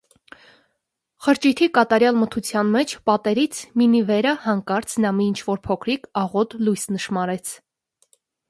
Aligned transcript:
Խրճիթի 1.25 1.67
կատարյալ 1.75 2.17
մթության 2.21 2.71
մեջ 2.77 2.95
պատերից 3.11 3.61
մինի 3.83 4.03
վերա 4.09 4.33
հանկարծ 4.49 4.97
նա 5.05 5.15
մի 5.21 5.31
ինչ-որ 5.35 5.63
փոքրիկ, 5.69 6.11
աղոտ 6.23 6.61
լույս 6.67 6.91
նշմարեց: 6.97 7.55